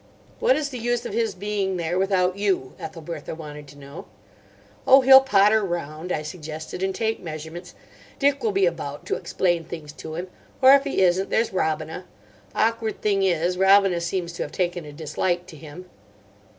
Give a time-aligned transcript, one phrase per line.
[0.39, 4.07] "What is the use of his being there without you?" Ethelbertha wanted to know.
[4.87, 7.75] "Oh, he'll potter round," I suggested, "and take measurements.
[8.17, 10.27] Dick will be about to explain things to him.
[10.59, 15.45] Or, if he isn't, there's Robina—awkward thing is, Robina seems to have taken a dislike
[15.45, 15.87] to him."